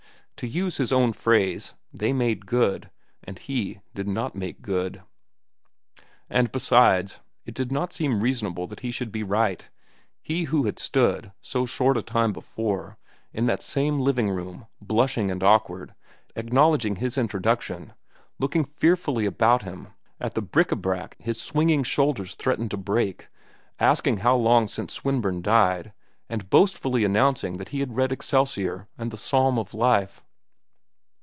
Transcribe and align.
To 0.37 0.47
use 0.47 0.77
his 0.77 0.91
own 0.91 1.13
phrase, 1.13 1.75
they 1.93 2.13
made 2.13 2.47
good, 2.47 2.89
and 3.23 3.37
he 3.37 3.79
did 3.93 4.07
not 4.07 4.33
make 4.35 4.63
good. 4.63 5.03
And 6.31 6.51
besides, 6.51 7.19
it 7.45 7.53
did 7.53 7.71
not 7.71 7.93
seem 7.93 8.21
reasonable 8.21 8.65
that 8.65 8.79
he 8.79 8.89
should 8.89 9.11
be 9.11 9.21
right—he 9.21 10.45
who 10.45 10.63
had 10.65 10.79
stood, 10.79 11.31
so 11.41 11.67
short 11.67 11.95
a 11.95 12.01
time 12.01 12.33
before, 12.33 12.97
in 13.31 13.45
that 13.45 13.61
same 13.61 13.99
living 13.99 14.31
room, 14.31 14.65
blushing 14.81 15.29
and 15.29 15.43
awkward, 15.43 15.93
acknowledging 16.35 16.95
his 16.95 17.19
introduction, 17.19 17.93
looking 18.39 18.63
fearfully 18.63 19.27
about 19.27 19.61
him 19.61 19.89
at 20.19 20.33
the 20.33 20.41
bric 20.41 20.71
a 20.71 20.75
brac 20.75 21.15
his 21.19 21.39
swinging 21.39 21.83
shoulders 21.83 22.33
threatened 22.33 22.71
to 22.71 22.77
break, 22.77 23.27
asking 23.79 24.17
how 24.17 24.35
long 24.35 24.67
since 24.67 24.91
Swinburne 24.93 25.43
died, 25.43 25.93
and 26.27 26.49
boastfully 26.49 27.03
announcing 27.05 27.57
that 27.57 27.69
he 27.69 27.79
had 27.79 27.95
read 27.95 28.11
"Excelsior" 28.11 28.87
and 28.97 29.11
the 29.11 29.17
"Psalm 29.17 29.59
of 29.59 29.75
Life." 29.75 30.23